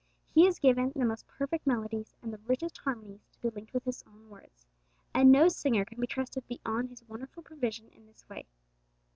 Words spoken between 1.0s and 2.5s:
most perfect melodies and the